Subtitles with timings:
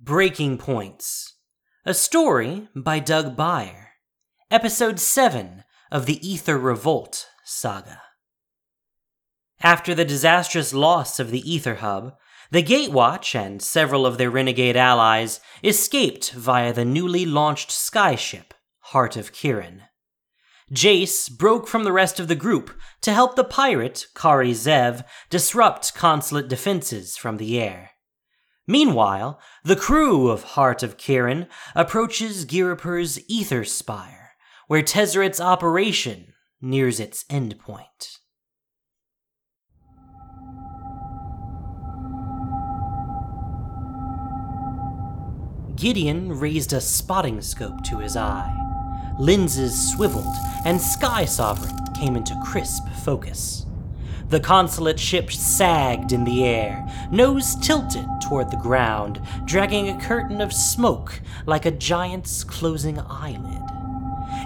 [0.00, 1.34] Breaking Points.
[1.84, 3.94] A story by Doug Beyer.
[4.48, 8.00] Episode 7 of the Aether Revolt saga.
[9.60, 12.14] After the disastrous loss of the Aether Hub,
[12.52, 19.16] the Gatewatch and several of their renegade allies escaped via the newly launched skyship, Heart
[19.16, 19.80] of Kiran.
[20.72, 22.70] Jace broke from the rest of the group
[23.00, 27.90] to help the pirate, Kari Zev, disrupt consulate defenses from the air.
[28.70, 34.32] Meanwhile, the crew of Heart of Kiran approaches Ghirapur's Aether Spire,
[34.66, 38.18] where Tezzeret's operation nears its endpoint.
[45.74, 48.54] Gideon raised a spotting scope to his eye.
[49.18, 53.64] Lenses swiveled, and Sky Sovereign came into crisp focus.
[54.28, 60.42] The consulate ship sagged in the air, nose tilted toward the ground, dragging a curtain
[60.42, 63.62] of smoke like a giant's closing eyelid.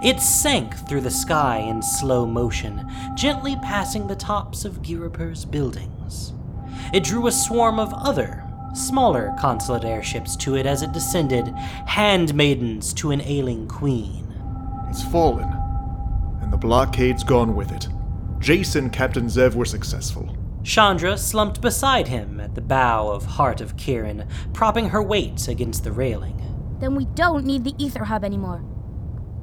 [0.05, 6.33] It sank through the sky in slow motion, gently passing the tops of Ghirapur's buildings.
[6.95, 11.49] It drew a swarm of other, smaller consulate airships to it as it descended,
[11.87, 14.33] handmaidens to an ailing queen.
[14.89, 15.53] It's fallen,
[16.41, 17.89] and the blockade's gone with it.
[18.43, 20.37] Jace and Captain Zev were successful.
[20.65, 25.85] Chandra slumped beside him at the bow of Heart of Kiran, propping her weight against
[25.85, 26.43] the railing.
[26.81, 28.65] Then we don't need the Aether Hub anymore.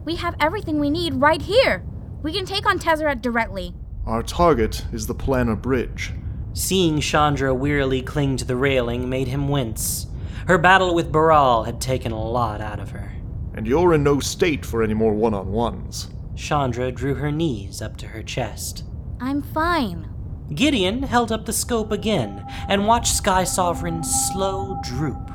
[0.04, 1.82] We have everything we need right here.
[2.24, 3.74] We can take on Tezzeret directly.
[4.06, 6.12] Our target is the Planar Bridge.
[6.52, 10.08] Seeing Chandra wearily cling to the railing made him wince.
[10.46, 13.14] Her battle with Baral had taken a lot out of her.
[13.54, 16.10] And you're in no state for any more one on ones.
[16.36, 18.84] Chandra drew her knees up to her chest.
[19.22, 20.08] I'm fine.
[20.56, 25.30] Gideon held up the scope again and watched Sky Sovereign's slow droop.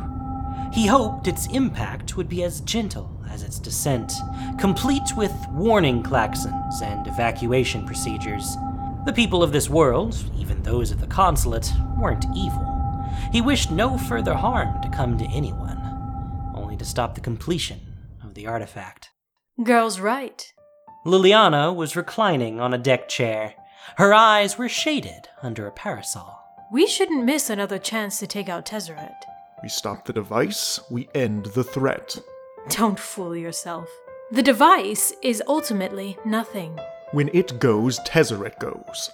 [0.72, 4.12] He hoped its impact would be as gentle as its descent,
[4.58, 8.56] complete with warning klaxons and evacuation procedures.
[9.06, 12.70] The people of this world, even those of the consulate, weren't evil.
[13.32, 15.80] He wished no further harm to come to anyone,
[16.54, 17.80] only to stop the completion
[18.24, 19.10] of the artifact.
[19.62, 20.52] Girl's right.
[21.04, 23.54] Liliana was reclining on a deck chair.
[23.96, 26.40] Her eyes were shaded under a parasol.
[26.72, 29.14] We shouldn't miss another chance to take out Tezzeret.
[29.62, 32.18] We stop the device, we end the threat.
[32.68, 33.88] Don't fool yourself.
[34.32, 36.78] The device is ultimately nothing.
[37.12, 39.10] When it goes, Tezzeret goes.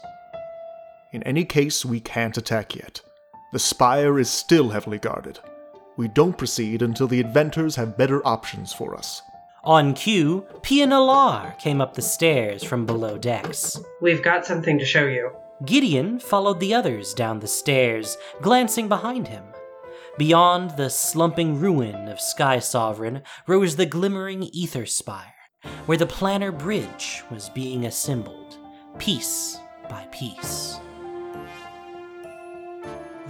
[1.13, 3.03] In any case, we can't attack yet.
[3.53, 5.41] The spire is still heavily guarded.
[5.97, 9.21] We don't proceed until the inventors have better options for us.
[9.65, 13.79] On cue, Pia Nalaar came up the stairs from below decks.
[14.01, 15.33] We've got something to show you.
[15.67, 19.45] Gideon followed the others down the stairs, glancing behind him.
[20.17, 25.35] Beyond the slumping ruin of Sky Sovereign rose the glimmering Aether Spire,
[25.85, 28.57] where the planar bridge was being assembled,
[28.99, 29.59] piece
[29.91, 30.81] by piece.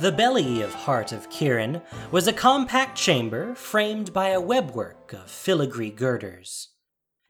[0.00, 5.30] The belly of Heart of Kiran was a compact chamber framed by a webwork of
[5.30, 6.68] filigree girders.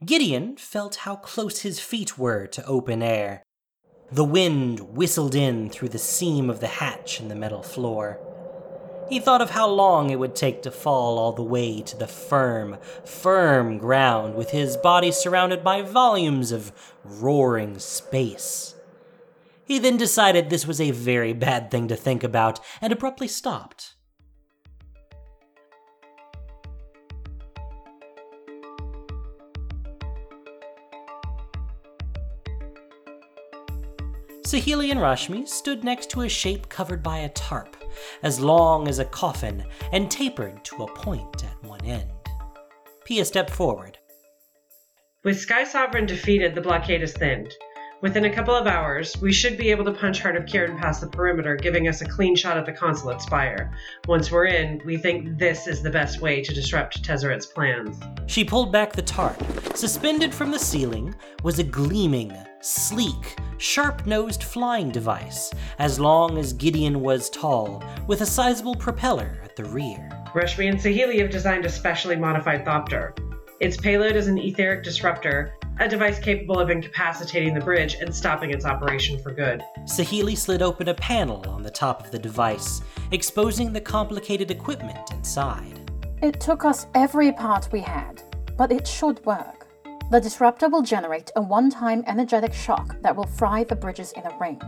[0.04, 3.42] Gideon felt how close his feet were to open air.
[4.12, 8.20] The wind whistled in through the seam of the hatch in the metal floor.
[9.08, 12.06] He thought of how long it would take to fall all the way to the
[12.06, 16.70] firm, firm ground with his body surrounded by volumes of
[17.02, 18.76] roaring space.
[19.70, 23.94] He then decided this was a very bad thing to think about and abruptly stopped.
[34.44, 37.76] Saheeli and Rashmi stood next to a shape covered by a tarp,
[38.25, 42.10] as long as a coffin and tapered to a point at one end.
[43.04, 43.98] Pia stepped forward.
[45.22, 47.54] With Sky Sovereign defeated, the blockade is thinned.
[48.03, 51.03] Within a couple of hours, we should be able to punch Heart of Kiran past
[51.03, 53.71] the perimeter, giving us a clean shot at the consulate spire.
[54.09, 58.00] Once we're in, we think this is the best way to disrupt Tezzeret's plans.
[58.26, 59.37] She pulled back the tarp.
[59.76, 66.55] Suspended from the ceiling was a gleaming, sleek, sharp nosed flying device, as long as
[66.55, 70.08] Gideon was tall, with a sizable propeller at the rear.
[70.32, 73.12] Rashmi and Saheeli have designed a specially modified Thopter.
[73.61, 78.51] Its payload is an etheric disruptor, a device capable of incapacitating the bridge and stopping
[78.51, 79.62] its operation for good.
[79.81, 82.81] Saheeli slid open a panel on the top of the device,
[83.11, 85.79] exposing the complicated equipment inside.
[86.23, 88.23] It took us every part we had,
[88.57, 89.67] but it should work.
[90.11, 94.23] The disruptor will generate a one time energetic shock that will fry the bridges in
[94.25, 94.59] a ring.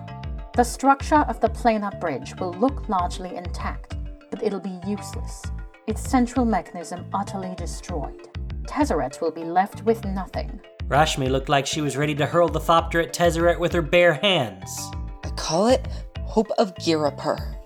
[0.55, 3.97] The structure of the planar bridge will look largely intact,
[4.31, 5.43] but it'll be useless.
[5.87, 8.29] its central mechanism utterly destroyed.
[8.67, 10.61] Tezzeret will be left with nothing.
[10.89, 14.15] Rashmi looked like she was ready to hurl the Thopter at Tezzeret with her bare
[14.15, 14.91] hands.
[15.25, 15.87] I call it
[16.21, 17.57] Hope of Ghirapur.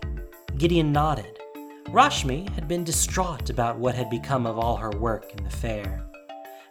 [0.58, 1.38] Gideon nodded.
[1.88, 6.02] Rashmi had been distraught about what had become of all her work in the fair.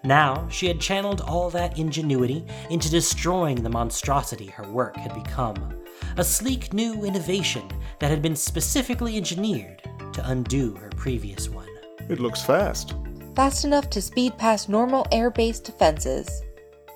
[0.04, 5.82] Now she had channeled all that ingenuity into destroying the monstrosity her work had become,
[6.18, 7.68] a sleek new innovation
[8.00, 9.82] that had been specifically engineered
[10.14, 11.70] to undo her previous one.
[12.08, 12.94] It looks fast.
[13.36, 16.42] Fast enough to speed past normal air based defenses,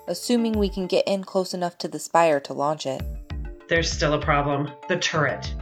[0.07, 3.01] assuming we can get in close enough to the spire to launch it.
[3.67, 5.53] There's still a problem the turret.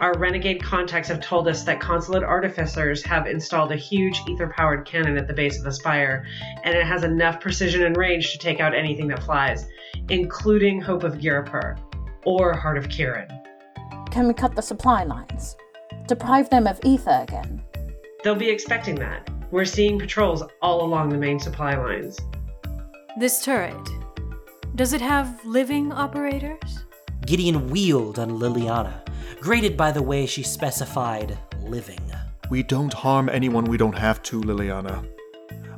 [0.00, 4.86] Our renegade contacts have told us that consulate artificers have installed a huge ether powered
[4.86, 6.24] cannon at the base of the spire,
[6.64, 9.66] and it has enough precision and range to take out anything that flies,
[10.08, 11.78] including Hope of Ghirapur
[12.24, 13.28] or Heart of Kiran.
[14.10, 15.56] Can we cut the supply lines?
[16.08, 17.62] Deprive them of ether again?
[18.24, 19.28] They'll be expecting that.
[19.52, 22.18] We're seeing patrols all along the main supply lines.
[23.18, 23.86] This turret,
[24.76, 26.86] does it have living operators?
[27.26, 29.06] Gideon wheeled on Liliana,
[29.42, 32.00] grated by the way she specified living.
[32.48, 35.06] We don't harm anyone we don't have to, Liliana.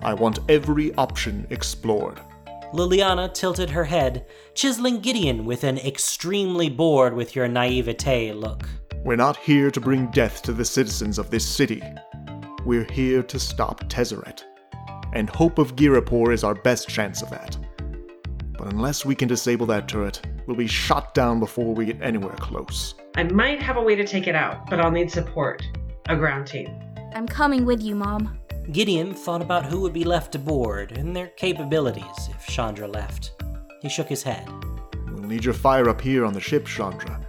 [0.03, 2.21] I want every option explored.
[2.73, 8.69] Liliana tilted her head, chiseling Gideon with an extremely bored with your naivete look.
[9.05, 11.82] We're not here to bring death to the citizens of this city.
[12.64, 14.43] We're here to stop Tezzeret.
[15.12, 17.58] And Hope of Ghirapur is our best chance of that.
[18.56, 22.34] But unless we can disable that turret, we'll be shot down before we get anywhere
[22.37, 22.94] close.
[23.16, 25.62] I might have a way to take it out, but I'll need support.
[26.08, 26.70] A ground team.
[27.14, 28.38] I'm coming with you, Mom.
[28.72, 33.32] Gideon thought about who would be left aboard and their capabilities if Chandra left.
[33.82, 34.49] He shook his head.
[35.08, 37.20] We'll need your fire up here on the ship, Chandra.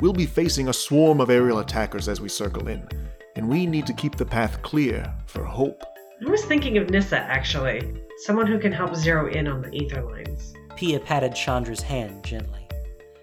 [0.00, 2.88] We'll be facing a swarm of aerial attackers as we circle in,
[3.36, 5.82] and we need to keep the path clear for Hope.
[6.26, 8.02] I was thinking of Nissa, actually.
[8.18, 10.52] Someone who can help zero in on the ether lines.
[10.76, 12.66] Pia patted Chandra's hand gently.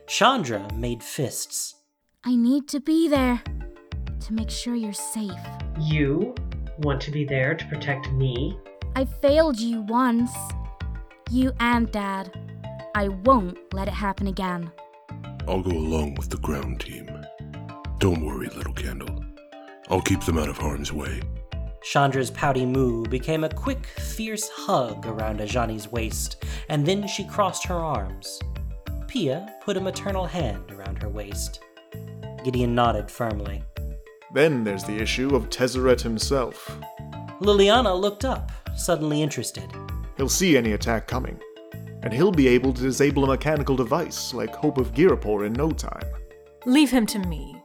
[0.08, 1.76] Chandra made fists.
[2.24, 3.42] I need to be there
[4.22, 5.32] to make sure you're safe.
[5.80, 6.34] You
[6.80, 8.58] want to be there to protect me?
[8.96, 10.32] I failed you once.
[11.30, 12.36] You and Dad.
[12.96, 14.72] I won't let it happen again.
[15.48, 17.08] I'll go along with the ground team.
[18.00, 19.24] Don't worry, little candle.
[19.90, 21.22] I'll keep them out of harm's way.
[21.82, 27.66] Chandra's pouty moo became a quick, fierce hug around Ajani's waist, and then she crossed
[27.68, 28.40] her arms.
[29.08, 31.62] Pia put a maternal hand around her waist.
[32.44, 33.64] Gideon nodded firmly.
[34.34, 36.78] Then there's the issue of Tezzeret himself.
[37.40, 39.72] Liliana looked up, suddenly interested.
[40.18, 41.40] He'll see any attack coming,
[42.04, 45.72] and he'll be able to disable a mechanical device like Hope of Ghirapur in no
[45.72, 46.04] time.
[46.66, 47.57] Leave him to me.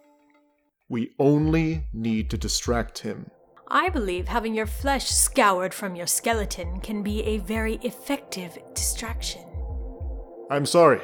[0.93, 3.31] We only need to distract him.
[3.67, 9.41] I believe having your flesh scoured from your skeleton can be a very effective distraction.
[10.51, 11.01] I'm sorry.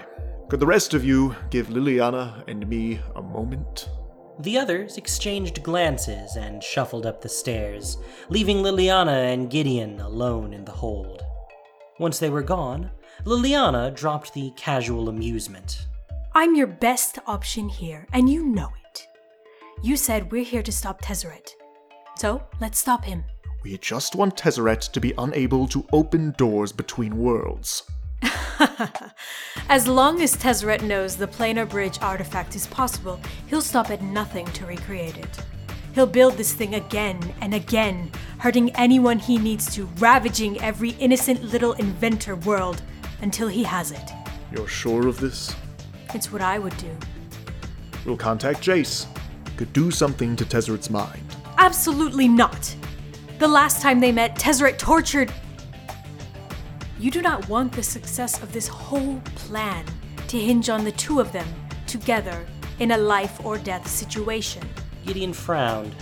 [0.50, 3.88] Could the rest of you give Liliana and me a moment?
[4.40, 7.96] The others exchanged glances and shuffled up the stairs,
[8.28, 11.22] leaving Liliana and Gideon alone in the hold.
[11.98, 12.90] Once they were gone,
[13.24, 15.86] Liliana dropped the casual amusement.
[16.34, 18.87] I'm your best option here, and you know it.
[19.80, 21.54] You said we're here to stop Tezzeret.
[22.16, 23.22] So, let's stop him.
[23.62, 27.88] We just want Tezzeret to be unable to open doors between worlds.
[29.68, 34.46] as long as Tezzeret knows the planar bridge artifact is possible, he'll stop at nothing
[34.46, 35.38] to recreate it.
[35.94, 41.44] He'll build this thing again and again, hurting anyone he needs to, ravaging every innocent
[41.44, 42.82] little inventor world
[43.22, 44.10] until he has it.
[44.50, 45.54] You're sure of this?
[46.14, 46.90] It's what I would do.
[48.04, 49.06] We'll contact Jace.
[49.58, 51.34] Could do something to Tezzeret's mind.
[51.58, 52.76] Absolutely not.
[53.40, 55.32] The last time they met, Tezzeret tortured.
[57.00, 59.84] You do not want the success of this whole plan
[60.28, 61.48] to hinge on the two of them
[61.88, 62.46] together
[62.78, 64.62] in a life or death situation.
[65.04, 65.92] Gideon frowned.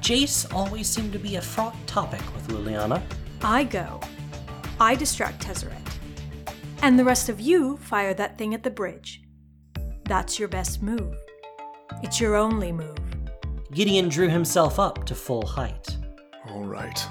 [0.00, 3.02] Jace always seemed to be a fraught topic with Liliana.
[3.42, 4.00] I go.
[4.78, 5.74] I distract Tezzeret.
[6.82, 9.22] And the rest of you fire that thing at the bridge.
[10.04, 11.21] That's your best move.
[12.02, 12.96] It's your only move.
[13.72, 15.96] Gideon drew himself up to full height.
[16.50, 17.06] All right.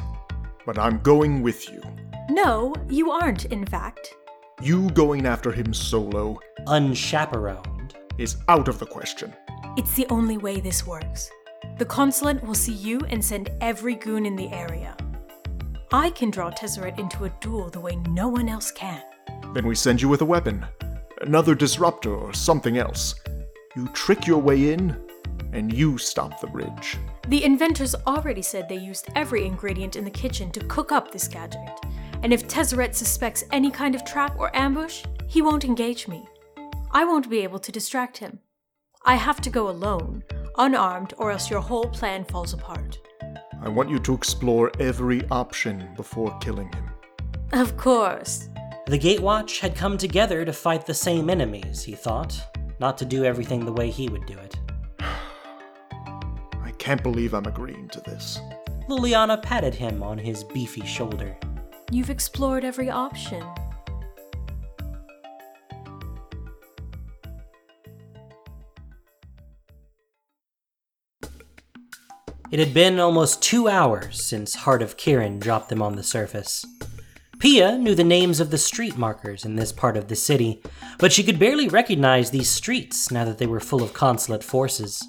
[0.66, 1.82] But I'm going with you.
[2.30, 4.14] No, you aren't, in fact.
[4.62, 7.96] You going after him solo, Unchaperoned.
[8.18, 9.34] is out of the question.
[9.76, 11.30] It's the only way this works.
[11.78, 14.96] The consulate will see you and send every goon in the area.
[15.92, 19.02] I can draw Tezzeret into a duel the way no one else can.
[19.54, 20.66] Then we send you with a weapon.
[21.22, 23.16] Another disruptor or something else.
[23.74, 24.98] You trick your way in,
[25.54, 26.98] and you stop the bridge.
[27.30, 31.28] The inventors already said they used every ingredient in the kitchen to cook up this
[31.28, 31.70] gadget.
[32.22, 36.28] And if Tezzeret suspects any kind of trap or ambush, he won't engage me.
[36.92, 38.40] I won't be able to distract him.
[39.06, 40.24] I have to go alone,
[40.58, 43.00] unarmed, or else your whole plan falls apart.
[43.62, 46.90] I want you to explore every option before killing him.
[47.54, 48.50] Of course.
[48.88, 52.38] The Gatewatch had come together to fight the same enemies, he thought,
[52.82, 54.60] not to do everything the way he would do it.
[55.00, 58.40] I can't believe I'm agreeing to this.
[58.90, 61.38] Liliana patted him on his beefy shoulder.
[61.92, 63.44] You've explored every option.
[72.50, 76.66] It had been almost two hours since Heart of Kiran dropped them on the surface.
[77.42, 80.62] Pia knew the names of the street markers in this part of the city,
[81.00, 85.04] but she could barely recognize these streets now that they were full of consulate forces.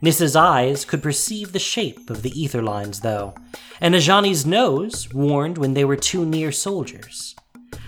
[0.00, 3.34] Nissa's eyes could perceive the shape of the ether lines, though,
[3.80, 7.34] and Ajani's nose warned when they were too near soldiers.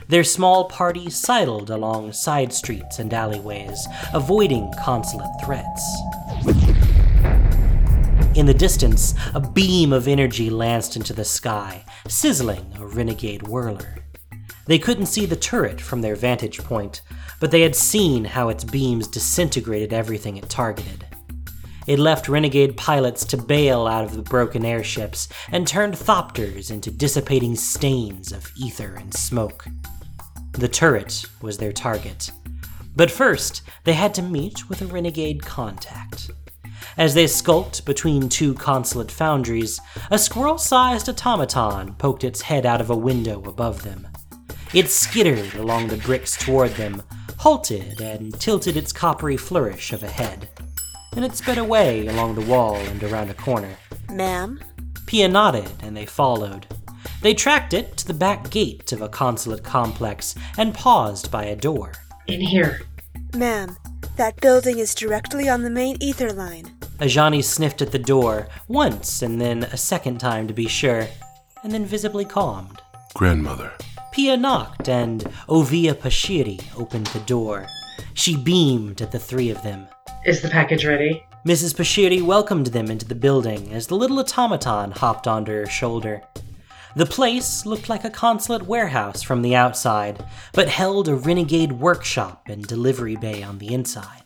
[0.08, 6.02] Their small party sidled along side streets and alleyways, avoiding consulate threats.
[8.36, 13.96] In the distance, a beam of energy lanced into the sky, sizzling a renegade whirler.
[14.66, 17.02] They couldn't see the turret from their vantage point,
[17.40, 21.06] but they had seen how its beams disintegrated everything it targeted.
[21.88, 26.92] It left renegade pilots to bail out of the broken airships and turned thopters into
[26.92, 29.64] dissipating stains of ether and smoke.
[30.52, 32.30] The turret was their target.
[32.94, 36.30] But first, they had to meet with a renegade contact.
[37.00, 39.80] As they skulked between two consulate foundries,
[40.10, 44.06] a squirrel sized automaton poked its head out of a window above them.
[44.74, 47.02] It skittered along the bricks toward them,
[47.38, 50.50] halted, and tilted its coppery flourish of a head.
[51.14, 53.74] Then it sped away along the wall and around a corner.
[54.10, 54.60] Ma'am?
[55.06, 56.66] Pia nodded, and they followed.
[57.22, 61.56] They tracked it to the back gate of a consulate complex and paused by a
[61.56, 61.92] door.
[62.26, 62.82] In here.
[63.34, 63.78] Ma'am,
[64.16, 66.76] that building is directly on the main ether line.
[67.00, 71.06] Ajani sniffed at the door once and then a second time to be sure,
[71.62, 72.82] and then visibly calmed.
[73.14, 73.72] Grandmother.
[74.12, 77.66] Pia knocked, and Oviya Pashiri opened the door.
[78.12, 79.86] She beamed at the three of them.
[80.26, 81.24] Is the package ready?
[81.46, 81.74] Mrs.
[81.74, 86.20] Pashiri welcomed them into the building as the little automaton hopped onto her shoulder.
[86.96, 92.42] The place looked like a consulate warehouse from the outside, but held a renegade workshop
[92.48, 94.19] and delivery bay on the inside.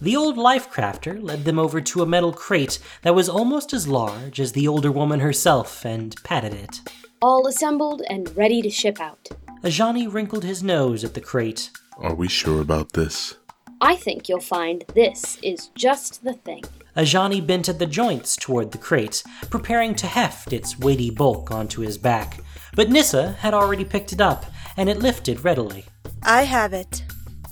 [0.00, 3.88] The old life crafter led them over to a metal crate that was almost as
[3.88, 6.80] large as the older woman herself and patted it.
[7.22, 9.28] All assembled and ready to ship out.
[9.62, 11.70] Ajani wrinkled his nose at the crate.
[11.98, 13.36] Are we sure about this?
[13.80, 16.64] I think you'll find this is just the thing.
[16.94, 21.80] Ajani bent at the joints toward the crate, preparing to heft its weighty bulk onto
[21.80, 22.40] his back.
[22.74, 24.44] But Nissa had already picked it up,
[24.76, 25.86] and it lifted readily.
[26.22, 27.02] I have it.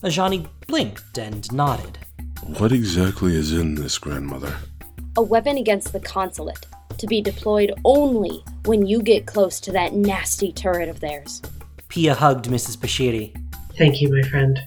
[0.02, 1.98] Ajani blinked and nodded.
[2.46, 4.54] What exactly is in this, grandmother?
[5.16, 6.66] A weapon against the consulate,
[6.98, 11.40] to be deployed only when you get close to that nasty turret of theirs.
[11.88, 12.76] Pia hugged Mrs.
[12.76, 13.34] Pashiri.
[13.78, 14.60] Thank you, my friend.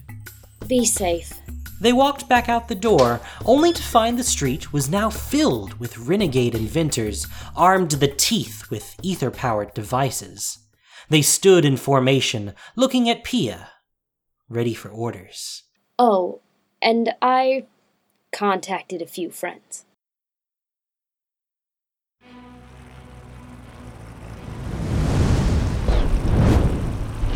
[0.66, 1.32] Be safe.
[1.80, 5.98] They walked back out the door, only to find the street was now filled with
[5.98, 10.58] renegade inventors armed to the teeth with ether powered devices.
[11.10, 13.70] They stood in formation, looking at Pia,
[14.48, 15.62] ready for orders.
[15.96, 16.42] Oh,
[16.80, 17.64] and I
[18.32, 19.84] contacted a few friends.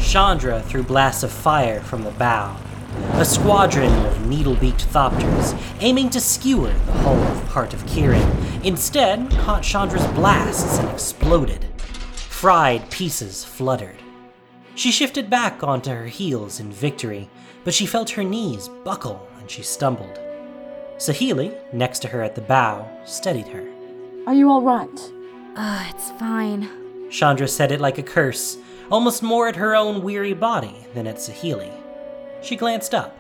[0.00, 2.56] Chandra threw blasts of fire from the bow.
[3.14, 9.30] A squadron of needle-beaked thopters, aiming to skewer the hull of Heart of Kiran, instead
[9.30, 11.64] caught Chandra's blasts and exploded.
[12.14, 13.96] Fried pieces fluttered.
[14.74, 17.30] She shifted back onto her heels in victory,
[17.64, 20.20] but she felt her knees buckle and she stumbled.
[20.98, 23.68] Saheeli, next to her at the bow, steadied her.
[24.28, 25.12] Are you all right?
[25.56, 27.10] Uh, it's fine.
[27.10, 28.56] Chandra said it like a curse,
[28.88, 31.72] almost more at her own weary body than at Saheeli.
[32.40, 33.18] She glanced up.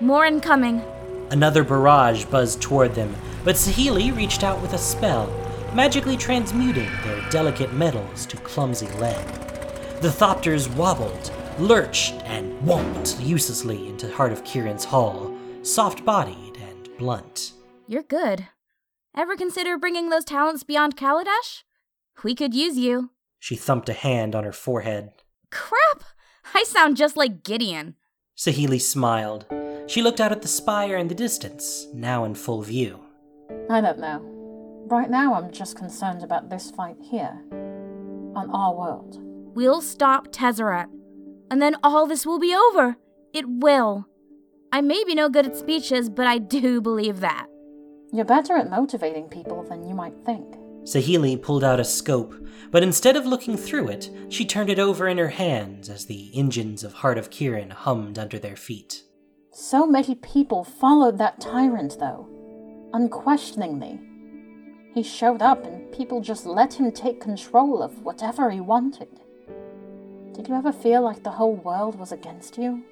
[0.00, 0.82] More incoming.
[1.30, 5.26] Another barrage buzzed toward them, but Saheeli reached out with a spell,
[5.74, 9.26] magically transmuting their delicate metals to clumsy lead.
[10.00, 15.37] The Thopters wobbled, lurched, and whomped uselessly into Heart of Kiran's hull,
[15.68, 17.52] soft bodied and blunt.
[17.86, 18.48] You're good.
[19.16, 21.64] Ever consider bringing those talents beyond Kaladesh?
[22.24, 23.10] We could use you.
[23.38, 25.12] She thumped a hand on her forehead.
[25.50, 26.04] Crap!
[26.54, 27.94] I sound just like Gideon.
[28.36, 29.46] Saheeli smiled.
[29.86, 33.00] She looked out at the spire in the distance, now in full view.
[33.70, 34.20] I don't know.
[34.86, 37.38] Right now, I'm just concerned about this fight here.
[38.34, 39.18] On our world.
[39.54, 40.86] We'll stop Tezzeret,
[41.50, 42.96] and then all this will be over.
[43.32, 44.06] It will.
[44.70, 47.46] I may be no good at speeches, but I do believe that.
[48.12, 50.56] You're better at motivating people than you might think.
[50.84, 52.34] Saheeli pulled out a scope,
[52.70, 56.30] but instead of looking through it, she turned it over in her hands as the
[56.34, 59.02] engines of Heart of Kiran hummed under their feet.
[59.52, 62.28] So many people followed that tyrant, though,
[62.94, 64.00] unquestioningly.
[64.94, 69.20] He showed up and people just let him take control of whatever he wanted.
[70.32, 72.84] Did you ever feel like the whole world was against you?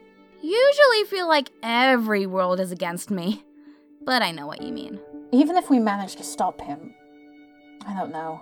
[0.47, 3.43] Usually feel like every world is against me,
[4.05, 5.01] but I know what you mean.
[5.33, 6.95] Even if we manage to stop him,
[7.85, 8.41] I don't know.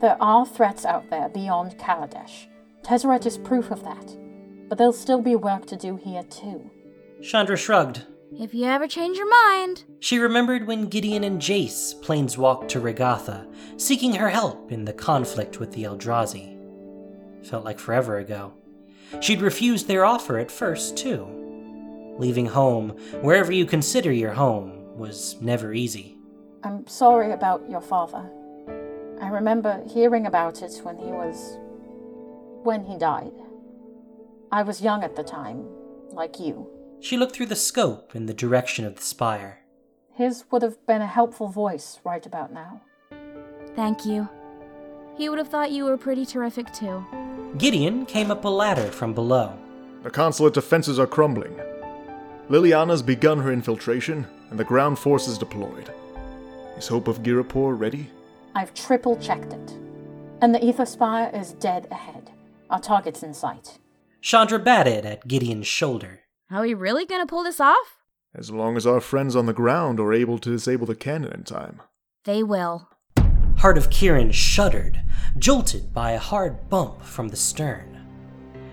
[0.00, 2.46] There are threats out there beyond Kaladesh.
[2.82, 4.16] Tezzeret is proof of that.
[4.70, 6.70] But there'll still be work to do here, too.
[7.22, 8.06] Chandra shrugged.
[8.40, 9.84] If you ever change your mind.
[10.00, 13.46] She remembered when Gideon and Jace planeswalked to Regatha,
[13.76, 16.56] seeking her help in the conflict with the Eldrazi.
[17.44, 18.54] Felt like forever ago.
[19.20, 21.26] She'd refused their offer at first, too.
[22.18, 22.90] Leaving home,
[23.22, 26.16] wherever you consider your home, was never easy.
[26.62, 28.30] I'm sorry about your father.
[29.20, 31.58] I remember hearing about it when he was.
[32.62, 33.32] when he died.
[34.50, 35.66] I was young at the time,
[36.12, 36.66] like you.
[37.00, 39.58] She looked through the scope in the direction of the spire.
[40.14, 42.80] His would have been a helpful voice right about now.
[43.74, 44.28] Thank you.
[45.16, 47.04] He would have thought you were pretty terrific too.
[47.58, 49.56] Gideon came up a ladder from below.
[50.02, 51.56] The consulate defenses are crumbling.
[52.48, 55.92] Liliana's begun her infiltration, and the ground forces deployed.
[56.76, 58.10] Is Hope of Ghirapur ready?
[58.54, 59.78] I've triple checked it.
[60.40, 62.32] And the Aether Spire is dead ahead.
[62.70, 63.78] Our target's in sight.
[64.20, 66.20] Chandra batted at Gideon's shoulder.
[66.50, 67.98] Are we really gonna pull this off?
[68.34, 71.44] As long as our friends on the ground are able to disable the cannon in
[71.44, 71.80] time.
[72.24, 72.88] They will.
[73.58, 75.00] Heart of Kiran shuddered,
[75.38, 78.06] jolted by a hard bump from the stern.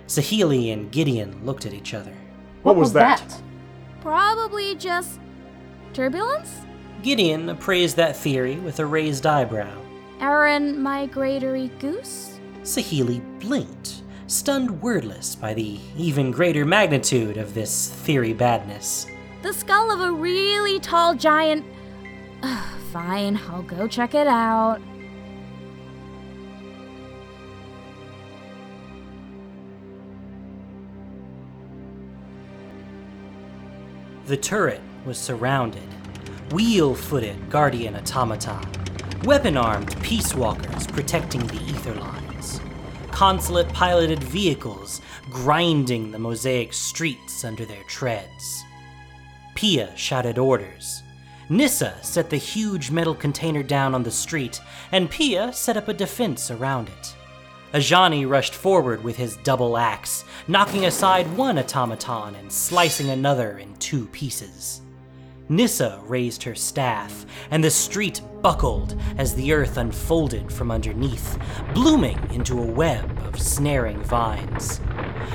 [0.07, 2.13] Saheeli and Gideon looked at each other.
[2.63, 3.41] What, was that?
[4.01, 5.19] Probably just
[5.93, 6.65] turbulence?
[7.01, 9.71] Gideon appraised that theory with a raised eyebrow.
[10.19, 12.39] Aaron migratory goose?
[12.63, 19.07] Saheeli blinked, stunned wordless by the even greater magnitude of this theory badness.
[19.41, 21.65] The skull of a really tall giant.
[22.91, 24.81] Fine, I'll go check it out.
[34.25, 35.81] The turret was surrounded.
[36.51, 38.65] Wheel footed guardian automaton,
[39.23, 42.59] weapon armed peace walkers protecting the ether lines,
[43.11, 44.99] consulate piloted vehicles
[45.29, 48.65] grinding the mosaic streets under their treads.
[49.55, 51.03] Pia shouted orders.
[51.51, 54.61] Nissa set the huge metal container down on the street,
[54.93, 57.13] and Pia set up a defense around it.
[57.73, 63.75] Ajani rushed forward with his double axe, knocking aside one automaton and slicing another in
[63.75, 64.81] two pieces.
[65.49, 71.37] Nissa raised her staff, and the street buckled as the earth unfolded from underneath,
[71.73, 74.79] blooming into a web of snaring vines.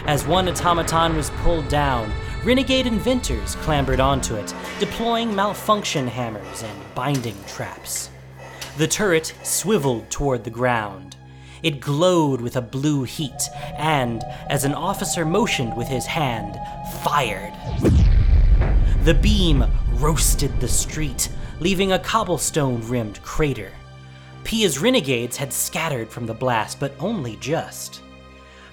[0.06, 2.10] As one automaton was pulled down,
[2.46, 8.08] renegade inventors clambered onto it, deploying malfunction hammers and binding traps.
[8.78, 11.16] The turret swiveled toward the ground.
[11.64, 16.56] It glowed with a blue heat, and, as an officer motioned with his hand,
[17.02, 17.52] fired.
[19.02, 21.28] The beam roasted the street,
[21.58, 23.72] leaving a cobblestone rimmed crater.
[24.44, 28.02] Pia's renegades had scattered from the blast, but only just.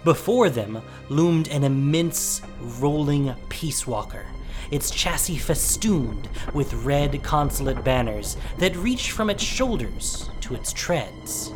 [0.03, 2.41] Before them loomed an immense
[2.79, 4.25] rolling peace walker,
[4.69, 11.51] its chassis festooned with red consulate banners that reached from its shoulders to its treads.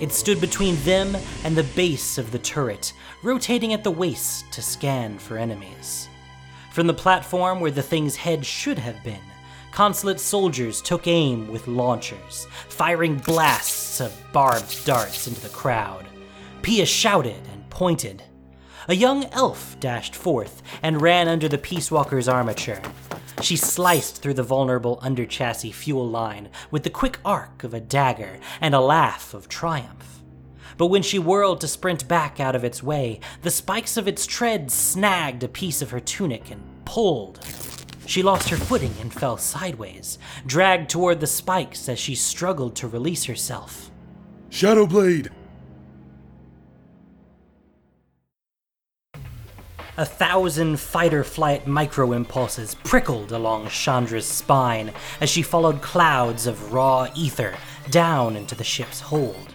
[0.00, 4.62] It stood between them and the base of the turret, rotating at the waist to
[4.62, 6.08] scan for enemies.
[6.72, 9.20] From the platform where the thing's head should have been,
[9.72, 16.06] consulate soldiers took aim with launchers, firing blasts of barbed darts into the crowd.
[16.62, 18.24] Pia shouted and pointed.
[18.88, 22.82] A young elf dashed forth and ran under the Peace Walker's armature.
[23.40, 28.38] She sliced through the vulnerable underchassis fuel line with the quick arc of a dagger
[28.60, 30.22] and a laugh of triumph.
[30.76, 34.26] But when she whirled to sprint back out of its way, the spikes of its
[34.26, 37.44] tread snagged a piece of her tunic and pulled.
[38.06, 42.88] She lost her footing and fell sideways, dragged toward the spikes as she struggled to
[42.88, 43.90] release herself.
[44.50, 45.30] Shadowblade!
[50.00, 56.72] A thousand fighter flight micro impulses prickled along Chandra's spine as she followed clouds of
[56.72, 57.54] raw ether
[57.90, 59.52] down into the ship's hold.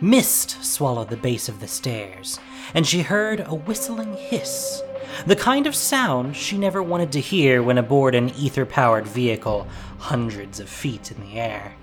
[0.00, 2.40] Mist swallowed the base of the stairs,
[2.72, 4.82] and she heard a whistling hiss,
[5.26, 9.66] the kind of sound she never wanted to hear when aboard an ether powered vehicle
[9.98, 11.74] hundreds of feet in the air.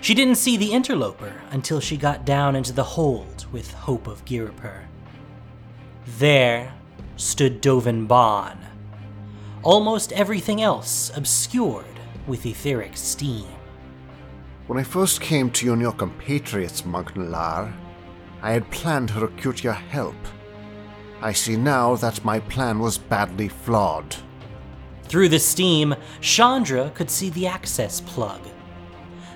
[0.00, 4.24] She didn't see the interloper until she got down into the hold with Hope of
[4.24, 4.84] Ghirapur.
[6.16, 6.72] There
[7.18, 8.56] stood Dovin Baan,
[9.64, 11.84] almost everything else obscured
[12.28, 13.46] with etheric steam.
[14.68, 17.72] When I first came to you and your compatriots, Monk Nalaar,
[18.40, 20.14] I had planned to recruit your help.
[21.20, 24.14] I see now that my plan was badly flawed.
[25.02, 28.42] Through the steam, Chandra could see the access plug.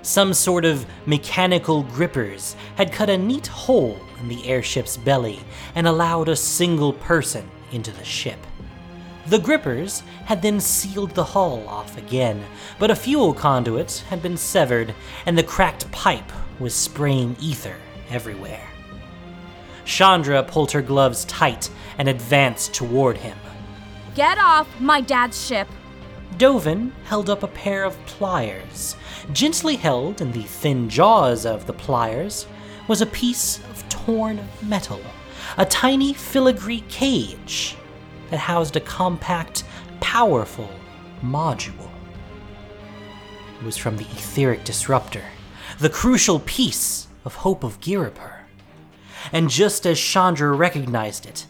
[0.03, 5.41] Some sort of mechanical grippers had cut a neat hole in the airship's belly
[5.75, 8.39] and allowed a single person into the ship.
[9.27, 12.45] The grippers had then sealed the hull off again,
[12.79, 14.95] but a fuel conduit had been severed
[15.27, 17.77] and the cracked pipe was spraying ether
[18.11, 18.67] everywhere.
[19.85, 23.37] Chandra pulled her gloves tight and advanced toward him.
[24.15, 25.69] Get off my dad's ship.
[26.37, 28.97] Dovin held up a pair of pliers.
[29.33, 32.47] Gently held in the thin jaws of the pliers
[32.89, 35.01] was a piece of torn metal,
[35.59, 37.77] a tiny filigree cage
[38.31, 39.65] that housed a compact,
[40.01, 40.71] powerful
[41.23, 41.91] module.
[43.61, 45.25] It was from the etheric disruptor,
[45.79, 48.39] the crucial piece of Hope of Ghirapur.
[49.33, 51.47] And just as Chandra recognized it,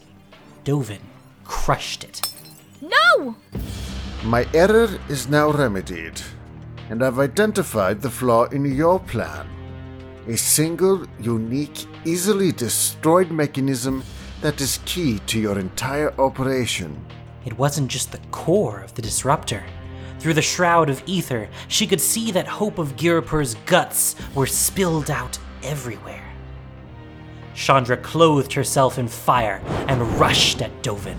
[0.64, 1.00] Dovin
[1.44, 2.20] crushed it.
[2.80, 3.36] No!
[4.24, 6.20] My error is now remedied,
[6.90, 9.48] and I've identified the flaw in your plan.
[10.28, 14.04] A single, unique, easily destroyed mechanism
[14.40, 17.04] that is key to your entire operation.
[17.44, 19.64] It wasn't just the core of the disruptor.
[20.20, 25.10] Through the shroud of ether, she could see that Hope of Ghirapur's guts were spilled
[25.10, 26.32] out everywhere.
[27.54, 31.18] Chandra clothed herself in fire and rushed at Dovin.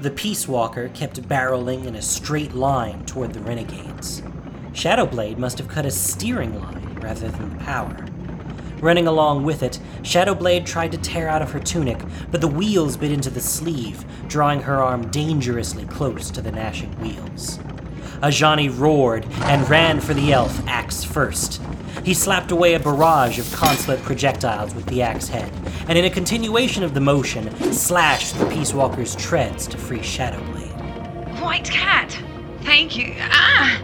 [0.00, 4.22] The Peace Walker kept barreling in a straight line toward the renegades.
[4.72, 8.06] Shadowblade must have cut a steering line rather than the power.
[8.80, 11.98] Running along with it, Shadowblade tried to tear out of her tunic,
[12.30, 16.92] but the wheels bit into the sleeve, drawing her arm dangerously close to the gnashing
[17.00, 17.58] wheels.
[18.22, 21.62] Ajani roared and ran for the elf, axe first.
[22.04, 25.52] He slapped away a barrage of consulate projectiles with the axe head,
[25.88, 31.40] and in a continuation of the motion, slashed the Peace Walker's treads to free Shadowblade.
[31.40, 32.18] White cat!
[32.62, 33.14] Thank you.
[33.20, 33.80] Ah!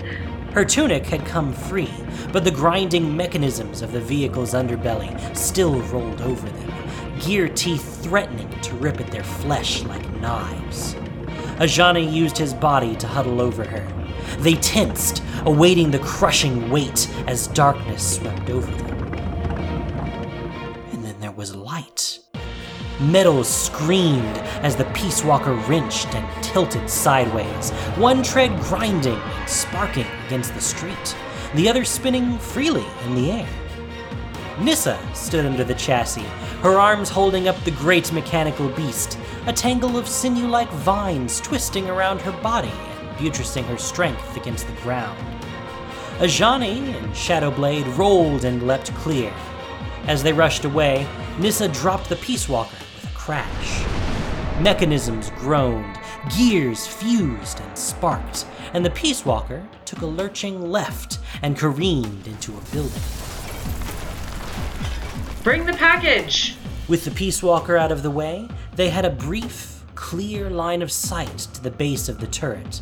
[0.53, 1.93] Her tunic had come free,
[2.33, 6.73] but the grinding mechanisms of the vehicle's underbelly still rolled over them,
[7.21, 10.95] gear teeth threatening to rip at their flesh like knives.
[11.59, 14.04] Ajani used his body to huddle over her.
[14.39, 19.15] They tensed, awaiting the crushing weight as darkness swept over them.
[20.93, 22.19] And then there was light.
[23.01, 30.07] Metal screamed as the Peace Walker wrenched and tilted sideways, one tread grinding and sparking
[30.27, 31.17] against the street,
[31.55, 33.49] the other spinning freely in the air.
[34.61, 36.23] Nissa stood under the chassis,
[36.63, 41.91] her arms holding up the great mechanical beast, a tangle of sinew like vines twisting
[41.91, 42.73] around her body
[43.19, 45.19] buttressing her strength against the ground.
[46.19, 49.33] Ajani and Shadowblade rolled and leapt clear.
[50.07, 51.07] As they rushed away,
[51.39, 53.85] Nissa dropped the Peace Walker with a crash.
[54.61, 55.99] Mechanisms groaned,
[56.37, 62.57] gears fused and sparked, and the Peace Walker took a lurching left and careened into
[62.57, 63.03] a building.
[65.43, 66.57] Bring the package!
[66.87, 70.93] With the Peace Walker out of the way, they had a brief, clear line of
[70.93, 72.81] sight to the base of the turret.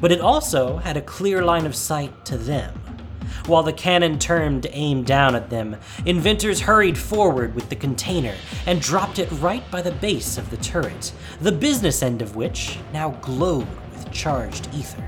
[0.00, 2.74] But it also had a clear line of sight to them.
[3.46, 8.34] While the cannon turned to aim down at them, inventors hurried forward with the container
[8.66, 12.78] and dropped it right by the base of the turret, the business end of which
[12.92, 15.02] now glowed with charged ether.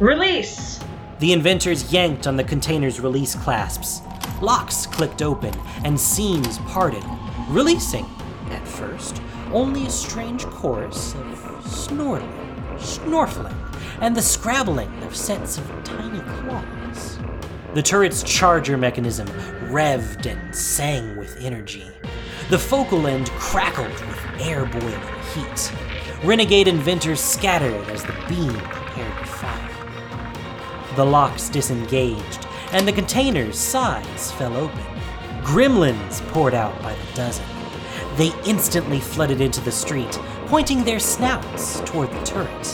[0.00, 0.80] Release!
[1.18, 4.00] The inventors yanked on the container's release clasps.
[4.40, 7.04] Locks clicked open and seams parted,
[7.48, 8.06] releasing,
[8.50, 12.32] at first, only a strange chorus of snorting,
[12.78, 13.54] snorfling,
[14.02, 17.18] and the scrabbling of sets of tiny claws.
[17.72, 19.28] The turret's charger mechanism
[19.70, 21.86] revved and sang with energy.
[22.50, 25.00] The focal end crackled with air boiling
[25.32, 25.72] heat.
[26.24, 30.94] Renegade inventors scattered as the beam prepared to fire.
[30.96, 34.84] The locks disengaged, and the container's sides fell open.
[35.42, 37.46] Gremlins poured out by the dozen.
[38.16, 40.18] They instantly flooded into the street,
[40.52, 42.66] pointing their snouts toward the turret.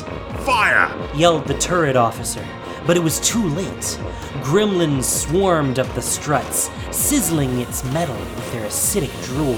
[0.45, 0.93] Fire!
[1.15, 2.45] yelled the turret officer,
[2.89, 4.01] but it was too late.
[4.43, 9.57] Gremlins swarmed up the struts, sizzling its metal with their acidic drool.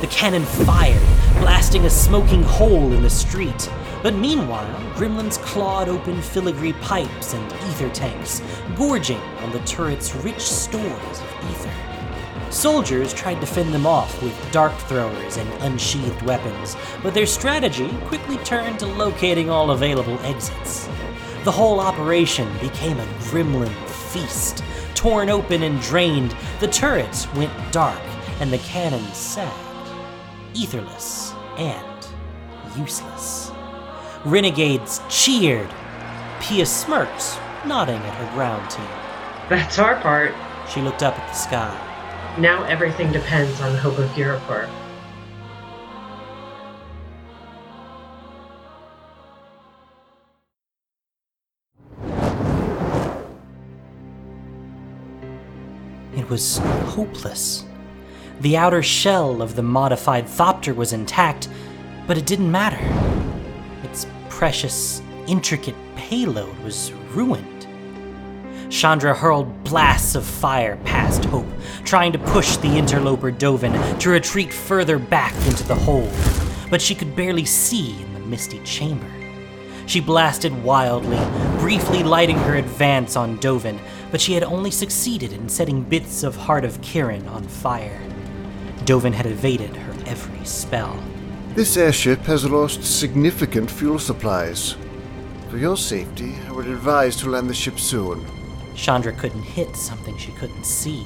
[0.00, 1.02] The cannon fired,
[1.42, 3.70] blasting a smoking hole in the street.
[4.02, 8.40] But meanwhile, gremlins clawed open filigree pipes and ether tanks,
[8.76, 11.87] gorging on the turret's rich stores of ether.
[12.50, 17.90] Soldiers tried to fend them off with dart throwers and unsheathed weapons, but their strategy
[18.06, 20.88] quickly turned to locating all available exits.
[21.44, 24.64] The whole operation became a gremlin feast.
[24.94, 28.00] Torn open and drained, the turrets went dark
[28.40, 29.54] and the cannons sagged,
[30.54, 32.06] etherless and
[32.78, 33.52] useless.
[34.24, 35.68] Renegades cheered.
[36.40, 38.88] Pia smirked, nodding at her ground team.
[39.48, 40.34] That's our part.
[40.72, 41.87] She looked up at the sky.
[42.38, 44.68] Now everything depends on the Hope of Ghirapur.
[56.16, 57.64] It was hopeless.
[58.40, 61.48] The outer shell of the modified Thopter was intact,
[62.06, 62.78] but it didn't matter.
[63.82, 67.57] Its precious, intricate payload was ruined.
[68.70, 71.46] Chandra hurled blasts of fire past Hope,
[71.84, 76.12] trying to push the interloper Dovin to retreat further back into the hold,
[76.70, 79.10] but she could barely see in the misty chamber.
[79.86, 81.18] She blasted wildly,
[81.58, 83.78] briefly lighting her advance on Dovin,
[84.10, 87.98] but she had only succeeded in setting bits of Heart of Kiran on fire.
[88.84, 91.02] Dovin had evaded her every spell.
[91.54, 94.76] This airship has lost significant fuel supplies.
[95.48, 98.37] For your safety, I would advise to land the ship soon.
[98.78, 101.04] Chandra couldn't hit something she couldn't see.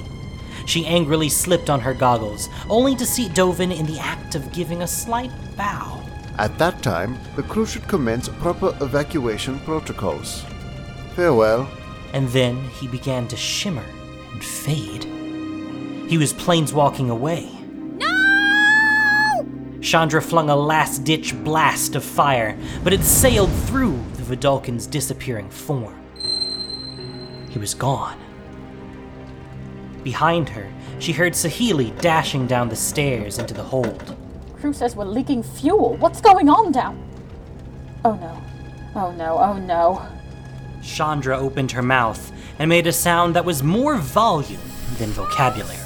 [0.66, 4.82] She angrily slipped on her goggles, only to see Dovin in the act of giving
[4.82, 6.00] a slight bow.
[6.38, 10.44] At that time, the crew should commence proper evacuation protocols.
[11.16, 11.66] Farewell.
[12.12, 13.84] And then he began to shimmer
[14.32, 15.04] and fade.
[16.08, 17.50] He was planeswalking away.
[17.96, 19.46] No!
[19.80, 25.48] Chandra flung a last ditch blast of fire, but it sailed through the Vedalken's disappearing
[25.48, 26.01] form.
[27.52, 28.18] He was gone.
[30.02, 34.16] Behind her, she heard Saheeli dashing down the stairs into the hold.
[34.58, 35.96] Crew says we're leaking fuel.
[35.98, 36.98] What's going on down?
[38.06, 38.42] Oh no.
[38.94, 40.08] Oh no, oh no.
[40.82, 44.60] Chandra opened her mouth and made a sound that was more volume
[44.98, 45.81] than vocabulary.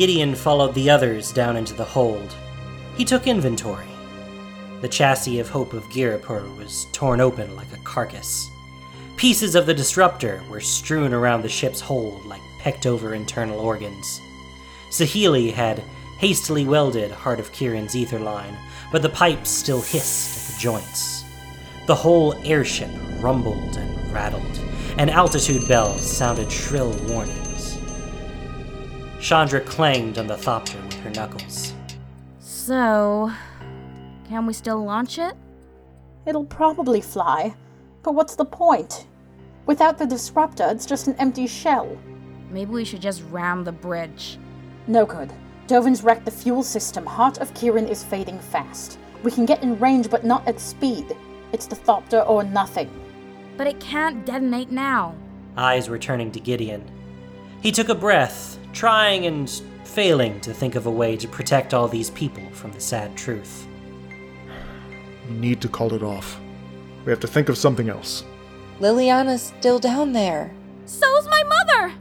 [0.00, 2.34] Gideon followed the others down into the hold.
[2.96, 3.84] He took inventory.
[4.80, 8.48] The chassis of Hope of Ghirapur was torn open like a carcass.
[9.18, 14.22] Pieces of the disruptor were strewn around the ship's hold like pecked over internal organs.
[14.88, 15.80] Saheeli had
[16.16, 18.56] hastily welded Heart of Kiran's ether line,
[18.90, 21.24] but the pipes still hissed at the joints.
[21.84, 24.60] The whole airship rumbled and rattled,
[24.96, 27.39] and altitude bells sounded shrill warnings.
[29.20, 31.74] Chandra clanged on the thopter with her knuckles.
[32.38, 33.30] So,
[34.28, 35.34] can we still launch it?
[36.24, 37.54] It'll probably fly.
[38.02, 39.06] But what's the point?
[39.66, 41.98] Without the disruptor, it's just an empty shell.
[42.50, 44.38] Maybe we should just ram the bridge.
[44.86, 45.32] No good.
[45.66, 47.04] Dovin's wrecked the fuel system.
[47.04, 48.98] Heart of Kiran is fading fast.
[49.22, 51.14] We can get in range, but not at speed.
[51.52, 52.90] It's the Thopter or nothing.
[53.56, 55.14] But it can't detonate now.
[55.56, 56.82] Eyes were turning to Gideon.
[57.60, 59.50] He took a breath, trying and
[59.84, 63.66] failing to think of a way to protect all these people from the sad truth.
[65.28, 66.40] We need to call it off.
[67.04, 68.24] We have to think of something else.
[68.78, 70.52] Liliana's still down there.
[70.86, 71.94] So's my mother!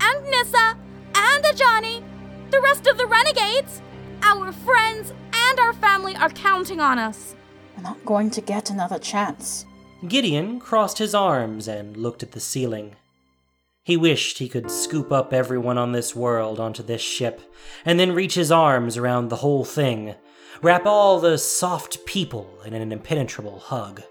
[0.00, 0.76] And Nissa!
[1.14, 2.02] And Ajani!
[2.50, 3.82] The rest of the renegades!
[4.22, 7.34] Our friends and our family are counting on us.
[7.76, 9.66] We're not going to get another chance.
[10.08, 12.96] Gideon crossed his arms and looked at the ceiling.
[13.86, 17.40] He wished he could scoop up everyone on this world onto this ship,
[17.84, 20.16] and then reach his arms around the whole thing,
[20.60, 24.02] wrap all the soft people in an impenetrable hug.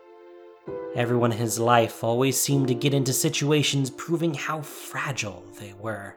[0.95, 6.15] Everyone in his life always seemed to get into situations proving how fragile they were.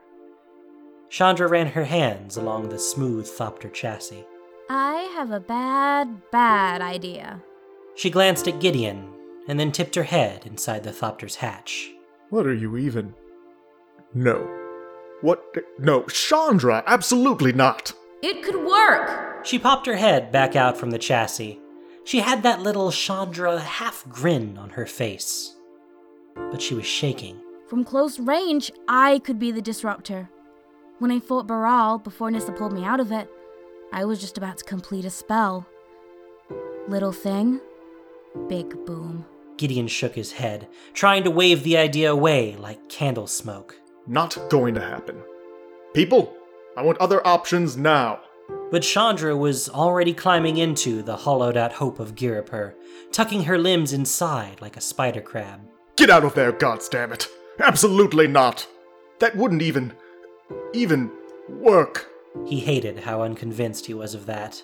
[1.08, 4.24] Chandra ran her hands along the smooth Thopter chassis.
[4.70, 7.42] I have a bad, bad idea.
[7.96, 9.12] She glanced at Gideon
[9.48, 11.90] and then tipped her head inside the Thopter's hatch.
[12.30, 13.14] What are you even?
[14.14, 14.48] No.
[15.20, 15.42] What?
[15.78, 17.92] No, Chandra, absolutely not.
[18.22, 19.44] It could work.
[19.44, 21.60] She popped her head back out from the chassis.
[22.04, 25.54] She had that little Chandra half grin on her face.
[26.34, 27.40] But she was shaking.
[27.68, 30.30] From close range, I could be the disruptor.
[30.98, 33.28] When I fought Baral before Nissa pulled me out of it,
[33.92, 35.66] I was just about to complete a spell.
[36.88, 37.60] Little thing,
[38.48, 39.26] big boom.
[39.58, 43.76] Gideon shook his head, trying to wave the idea away like candle smoke.
[44.08, 45.22] Not going to happen.
[45.92, 46.34] People,
[46.78, 48.20] I want other options now.
[48.70, 52.72] But Chandra was already climbing into the hollowed out hope of Ghirapur,
[53.12, 55.60] tucking her limbs inside like a spider crab.
[55.96, 57.28] Get out of there, goddammit!
[57.60, 58.66] Absolutely not!
[59.18, 59.92] That wouldn't even.
[60.72, 61.10] even
[61.50, 62.08] work.
[62.46, 64.62] He hated how unconvinced he was of that.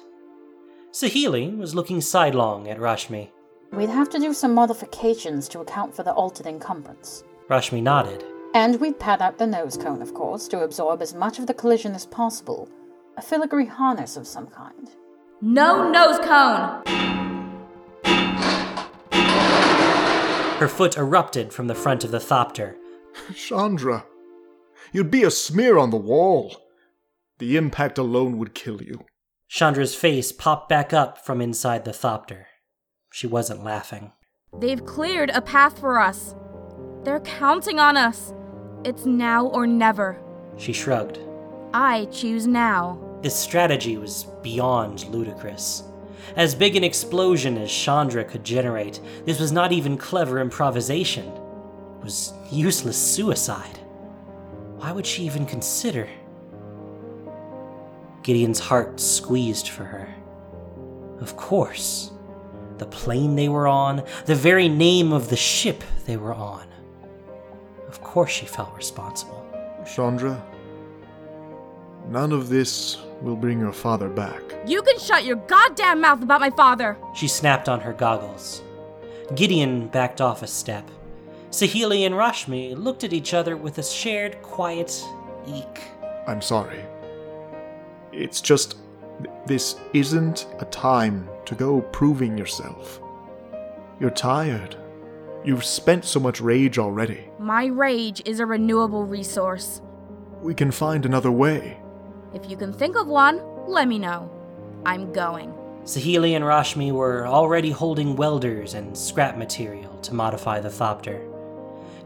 [0.91, 3.29] Saheeli was looking sidelong at Rashmi.
[3.73, 7.25] We'd have to do some modifications to account for the altered encumbrance.
[7.51, 8.25] Rashmi nodded.
[8.55, 11.55] And we'd pad out the nose cone, of course, to absorb as much of the
[11.55, 12.69] collision as possible.
[13.17, 14.91] A filigree harness of some kind.
[15.41, 16.85] No nose cone!
[20.61, 22.77] Her foot erupted from the front of the thopter.
[23.35, 24.05] Chandra,
[24.93, 26.57] you'd be a smear on the wall.
[27.39, 29.05] The impact alone would kill you.
[29.49, 32.45] Chandra's face popped back up from inside the thopter.
[33.13, 34.13] She wasn't laughing.
[34.57, 36.37] They've cleared a path for us.
[37.03, 38.33] They're counting on us.
[38.85, 40.19] It's now or never.
[40.59, 41.19] She shrugged.
[41.73, 42.99] I choose now.
[43.23, 45.85] This strategy was beyond ludicrous.
[46.37, 51.27] As big an explosion as Chandra could generate, this was not even clever improvisation.
[51.27, 53.79] It was useless suicide.
[54.77, 56.07] Why would she even consider?
[58.23, 60.15] Gideon's heart squeezed for her.
[61.21, 62.11] Of course.
[62.77, 66.67] The plane they were on, the very name of the ship they were on.
[67.95, 69.47] Of course she felt responsible.
[69.87, 70.45] Chandra,
[72.09, 74.43] none of this will bring your father back.
[74.67, 76.97] You can shut your goddamn mouth about my father!
[77.15, 78.63] She snapped on her goggles.
[79.37, 80.91] Gideon backed off a step.
[81.51, 85.01] Saheeli and Rashmi looked at each other with a shared, quiet
[85.47, 85.83] eek.
[86.27, 86.85] I'm sorry.
[88.13, 88.79] It's just.
[89.47, 93.01] This isn't a time to go proving yourself.
[94.01, 94.77] You're tired.
[95.45, 97.29] You've spent so much rage already.
[97.39, 99.83] My rage is a renewable resource.
[100.41, 101.79] We can find another way.
[102.33, 104.31] If you can think of one, let me know.
[104.87, 105.53] I'm going.
[105.85, 111.31] Saheeli and Rashmi were already holding welders and scrap material to modify the thopter.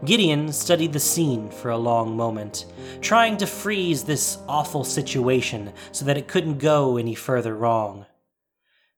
[0.03, 2.65] Gideon studied the scene for a long moment,
[2.99, 8.05] trying to freeze this awful situation so that it couldn't go any further wrong.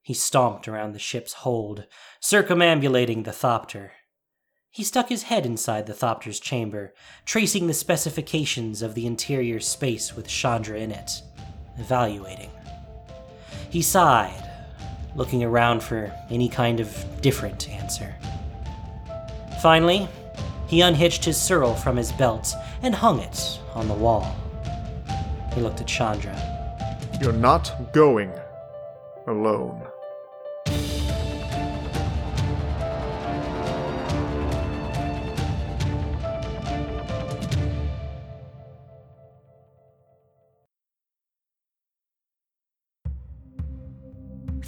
[0.01, 1.85] He stomped around the ship's hold,
[2.19, 3.91] circumambulating the thopter.
[4.73, 6.93] He stuck his head inside the thopter's chamber,
[7.25, 11.21] tracing the specifications of the interior space with Chandra in it,
[11.77, 12.49] evaluating.
[13.69, 14.49] He sighed,
[15.13, 18.15] looking around for any kind of different answer.
[19.61, 20.07] Finally,
[20.67, 24.33] he unhitched his sural from his belt and hung it on the wall.
[25.53, 26.33] He looked at Chandra.
[27.19, 28.31] You're not going
[29.27, 29.80] alone.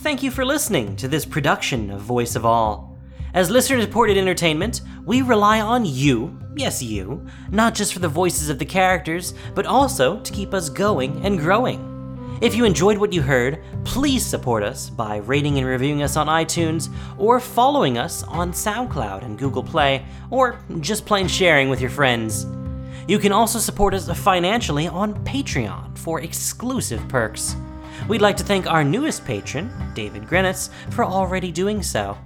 [0.04, 2.98] Thank you for listening to this production of Voice of All.
[3.34, 8.50] As listener supported entertainment, we rely on you, yes, you, not just for the voices
[8.50, 12.38] of the characters, but also to keep us going and growing.
[12.42, 16.28] If you enjoyed what you heard, please support us by rating and reviewing us on
[16.28, 21.90] iTunes, or following us on SoundCloud and Google Play, or just plain sharing with your
[21.90, 22.46] friends.
[23.08, 27.56] You can also support us financially on Patreon for exclusive perks.
[28.08, 32.18] We'd like to thank our newest patron, David Grenitz, for already doing so.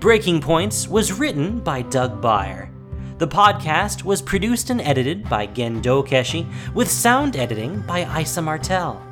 [0.00, 2.70] Breaking Points was written by Doug Beyer.
[3.18, 9.02] The podcast was produced and edited by Gen Dokeshi, with sound editing by Isa Martell.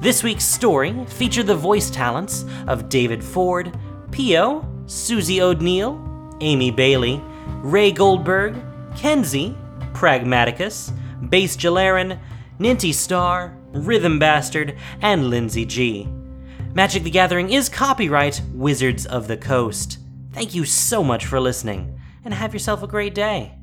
[0.00, 3.76] This week's story featured the voice talents of David Ford,
[4.12, 7.22] Pio, Susie O'Neill, Amy Bailey,
[7.62, 8.54] Ray Goldberg,
[8.96, 9.56] Kenzie,
[9.94, 10.92] Pragmaticus,
[11.28, 12.20] Base Jalarin,
[12.60, 16.08] Ninty Star, Rhythm Bastard, and Lindsay G.
[16.74, 19.98] Magic the Gathering is copyright Wizards of the Coast.
[20.32, 23.57] Thank you so much for listening, and have yourself a great day.